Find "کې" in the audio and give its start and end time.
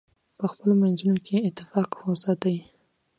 1.25-1.35